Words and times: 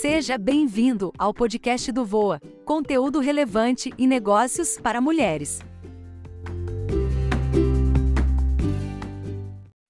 Seja 0.00 0.36
bem-vindo 0.36 1.12
ao 1.16 1.32
podcast 1.32 1.92
do 1.92 2.04
Voa, 2.04 2.40
conteúdo 2.64 3.20
relevante 3.20 3.92
e 3.96 4.08
negócios 4.08 4.76
para 4.76 5.00
mulheres. 5.00 5.60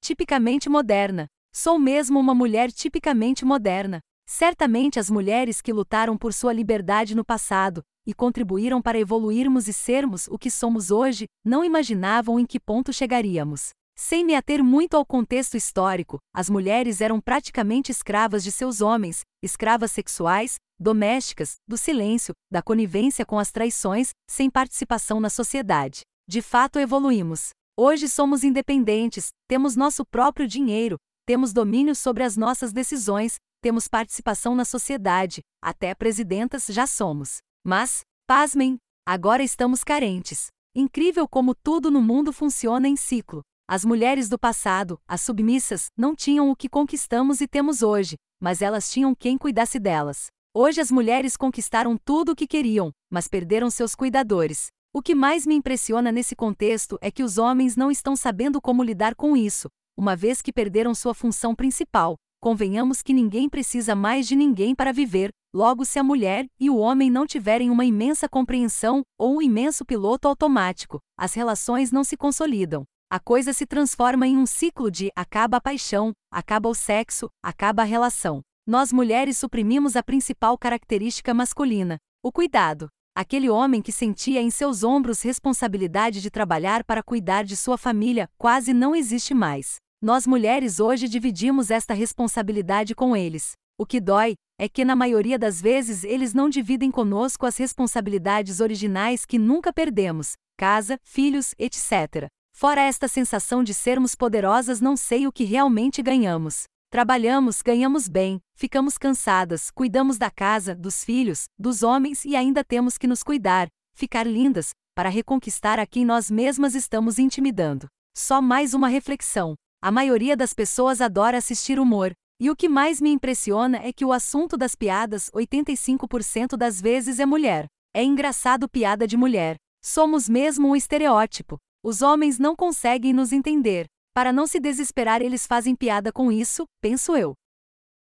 Tipicamente 0.03 0.69
moderna. 0.69 1.27
Sou 1.53 1.79
mesmo 1.79 2.21
uma 2.21 2.35
mulher 2.35 2.71
tipicamente 2.71 3.47
moderna. 3.47 4.01
Certamente 4.27 4.99
as 4.99 5.09
mulheres 5.09 5.63
que 5.63 5.73
lutaram 5.73 6.19
por 6.19 6.35
sua 6.35 6.53
liberdade 6.53 7.15
no 7.15 7.25
passado 7.25 7.83
e 8.07 8.13
contribuíram 8.13 8.83
para 8.83 8.99
evoluirmos 8.99 9.69
e 9.69 9.73
sermos 9.73 10.29
o 10.29 10.39
que 10.39 10.51
somos 10.51 10.91
hoje, 10.91 11.27
não 11.43 11.65
imaginavam 11.65 12.39
em 12.39 12.45
que 12.45 12.61
ponto 12.61 12.93
chegaríamos. 12.93 13.71
Sem 13.97 14.25
me 14.25 14.35
ater 14.35 14.63
muito 14.63 14.97
ao 14.97 15.07
contexto 15.07 15.57
histórico, 15.57 16.19
as 16.35 16.51
mulheres 16.51 17.01
eram 17.01 17.21
praticamente 17.21 17.93
escravas 17.93 18.43
de 18.43 18.51
seus 18.51 18.81
homens, 18.81 19.23
escravas 19.43 19.93
sexuais, 19.93 20.57
domésticas, 20.79 21.57
do 21.67 21.79
silêncio, 21.79 22.35
da 22.51 22.61
conivência 22.61 23.25
com 23.25 23.39
as 23.39 23.53
traições, 23.53 24.11
sem 24.29 24.51
participação 24.51 25.21
na 25.21 25.31
sociedade. 25.31 26.03
De 26.29 26.43
fato, 26.43 26.79
evoluímos. 26.79 27.51
Hoje 27.77 28.09
somos 28.09 28.43
independentes, 28.43 29.31
temos 29.49 29.77
nosso 29.77 30.05
próprio 30.05 30.47
dinheiro, 30.47 30.97
temos 31.25 31.53
domínio 31.53 31.95
sobre 31.95 32.25
as 32.25 32.37
nossas 32.37 32.73
decisões, 32.73 33.37
temos 33.61 33.89
participação 33.89 34.55
na 34.55 34.65
sociedade, 34.65 35.41
até 35.63 35.95
presidentas 35.95 36.67
já 36.67 36.87
somos. 36.87 37.39
Mas, 37.65 38.01
pasmem, 38.27 38.77
agora 39.07 39.43
estamos 39.43 39.85
carentes. 39.85 40.49
Incrível 40.75 41.29
como 41.29 41.55
tudo 41.55 41.91
no 41.91 42.03
mundo 42.03 42.33
funciona 42.33 42.89
em 42.89 42.97
ciclo. 42.97 43.43
As 43.67 43.83
mulheres 43.83 44.29
do 44.29 44.39
passado, 44.39 45.01
as 45.09 45.23
submissas, 45.23 45.87
não 45.97 46.15
tinham 46.15 46.51
o 46.51 46.57
que 46.57 46.69
conquistamos 46.69 47.41
e 47.41 47.49
temos 47.49 47.83
hoje, 47.83 48.17
mas 48.39 48.61
elas 48.61 48.91
tinham 48.91 49.15
quem 49.15 49.39
cuidasse 49.39 49.81
delas. 49.81 50.27
Hoje 50.55 50.83
as 50.83 50.91
mulheres 50.91 51.35
conquistaram 51.35 51.97
tudo 51.97 52.33
o 52.33 52.37
que 52.37 52.47
queriam, 52.47 52.91
mas 53.11 53.27
perderam 53.27 53.71
seus 53.71 53.95
cuidadores. 53.95 54.67
O 54.93 55.01
que 55.01 55.15
mais 55.15 55.47
me 55.47 55.55
impressiona 55.55 56.13
nesse 56.13 56.37
contexto 56.37 56.99
é 57.01 57.11
que 57.11 57.23
os 57.23 57.39
homens 57.39 57.75
não 57.75 57.91
estão 57.91 58.15
sabendo 58.15 58.61
como 58.61 58.83
lidar 58.83 59.15
com 59.15 59.35
isso, 59.35 59.69
uma 59.97 60.15
vez 60.15 60.43
que 60.43 60.53
perderam 60.53 60.95
sua 60.95 61.15
função 61.15 61.55
principal. 61.55 62.17
Convenhamos 62.43 63.01
que 63.01 63.15
ninguém 63.15 63.49
precisa 63.49 63.95
mais 63.95 64.29
de 64.29 64.37
ninguém 64.37 64.75
para 64.75 64.93
viver, 64.93 65.31
logo, 65.55 65.87
se 65.87 65.99
a 65.99 66.05
mulher 66.05 66.45
e 66.61 66.69
o 66.69 66.77
homem 66.77 67.11
não 67.11 67.27
tiverem 67.27 67.71
uma 67.71 67.87
imensa 67.87 68.29
compreensão 68.29 69.03
ou 69.19 69.37
um 69.37 69.43
imenso 69.43 69.87
piloto 69.87 70.29
automático, 70.29 71.01
as 71.19 71.33
relações 71.33 71.91
não 71.91 72.05
se 72.05 72.15
consolidam 72.15 72.85
a 73.15 73.21
coisa 73.21 73.53
se 73.53 73.65
transforma 73.65 74.27
em 74.27 74.37
um 74.37 74.45
ciclo 74.45 74.91
de 74.91 75.09
acaba 75.15 75.59
a 75.59 75.61
paixão, 75.61 76.13
acaba 76.33 76.69
o 76.69 76.75
sexo, 76.75 77.31
acaba 77.41 77.83
a 77.83 77.85
relação. 77.85 78.41
Nós 78.67 78.93
mulheres 78.93 79.39
suprimimos 79.39 79.95
a 79.95 80.03
principal 80.03 80.59
característica 80.59 81.33
masculina, 81.33 81.97
o 82.25 82.33
cuidado. 82.33 82.89
Aquele 83.15 83.49
homem 83.49 83.81
que 83.81 83.93
sentia 83.93 84.43
em 84.43 84.51
seus 84.51 84.83
ombros 84.83 85.23
responsabilidade 85.23 86.21
de 86.21 86.29
trabalhar 86.29 86.83
para 86.83 87.05
cuidar 87.05 87.45
de 87.45 87.57
sua 87.57 87.79
família 87.79 88.29
quase 88.37 88.75
não 88.75 88.97
existe 88.97 89.33
mais. 89.33 89.77
Nós 90.03 90.27
mulheres 90.27 90.81
hoje 90.81 91.07
dividimos 91.07 91.71
esta 91.71 91.95
responsabilidade 91.95 92.97
com 92.97 93.17
eles. 93.17 93.53
O 93.79 93.87
que 93.87 94.01
dói 94.01 94.35
é 94.59 94.69
que, 94.69 94.85
na 94.85 94.97
maioria 94.97 95.39
das 95.39 95.63
vezes, 95.63 96.03
eles 96.03 96.35
não 96.35 96.49
dividem 96.49 96.91
conosco 96.91 97.47
as 97.47 97.57
responsabilidades 97.59 98.59
originais 98.59 99.25
que 99.25 99.39
nunca 99.39 99.73
perdemos 99.73 100.33
casa, 100.57 100.99
filhos, 101.05 101.55
etc. 101.61 102.29
Fora 102.57 102.83
esta 102.83 103.09
sensação 103.09 103.65
de 103.65 103.75
sermos 103.75 104.15
poderosas, 104.15 104.81
não 104.81 104.97
sei 104.97 105.27
o 105.27 105.33
que 105.33 105.43
realmente 105.43 106.01
ganhamos. 106.01 106.67
Trabalhamos, 106.89 107.61
ganhamos 107.61 108.07
bem, 108.07 108.41
ficamos 108.55 108.97
cansadas, 108.97 109.73
cuidamos 109.73 110.19
da 110.19 110.31
casa, 110.31 110.73
dos 110.73 111.03
filhos, 111.03 111.47
dos 111.59 111.83
homens 111.83 112.25
e 112.25 112.37
ainda 112.37 112.63
temos 112.63 112.97
que 112.97 113.09
nos 113.09 113.25
cuidar, 113.25 113.67
ficar 113.93 114.25
lindas, 114.25 114.71
para 114.95 115.09
reconquistar 115.09 115.81
a 115.81 115.87
quem 115.87 116.05
nós 116.05 116.31
mesmas 116.31 116.77
estamos 116.77 117.19
intimidando. 117.19 117.89
Só 118.17 118.41
mais 118.41 118.73
uma 118.73 118.87
reflexão. 118.87 119.57
A 119.83 119.91
maioria 119.91 120.37
das 120.37 120.55
pessoas 120.55 121.01
adora 121.01 121.39
assistir 121.39 121.81
humor, 121.81 122.13
e 122.39 122.51
o 122.51 122.57
que 122.57 122.69
mais 122.69 123.01
me 123.01 123.11
impressiona 123.11 123.79
é 123.79 123.93
que 123.93 124.05
o 124.05 124.13
assunto 124.13 124.57
das 124.57 124.77
piadas 124.77 125.29
85% 125.33 126.57
das 126.57 126.81
vezes 126.81 127.19
é 127.19 127.27
mulher. 127.27 127.67
É 127.93 128.05
engraçado 128.05 128.69
piada 128.69 129.09
de 129.09 129.17
mulher. 129.17 129.57
Somos 129.83 130.29
mesmo 130.29 130.69
um 130.69 130.77
estereótipo. 130.77 131.59
Os 131.87 132.01
homens 132.01 132.39
não 132.39 132.57
conseguem 132.57 133.13
nos 133.13 133.31
entender. 133.31 133.85
Para 134.15 134.33
não 134.33 134.47
se 134.47 134.59
desesperar, 134.59 135.21
eles 135.21 135.47
fazem 135.47 135.77
piada 135.77 136.11
com 136.11 136.33
isso, 136.33 136.65
penso 136.81 137.15
eu. 137.15 137.35